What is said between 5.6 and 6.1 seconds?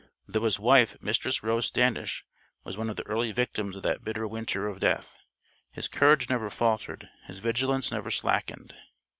his